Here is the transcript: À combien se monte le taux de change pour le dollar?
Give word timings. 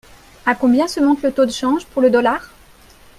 À 0.47 0.55
combien 0.55 0.87
se 0.87 0.99
monte 0.99 1.21
le 1.21 1.31
taux 1.31 1.45
de 1.45 1.51
change 1.51 1.85
pour 1.85 2.01
le 2.01 2.09
dollar? 2.09 2.49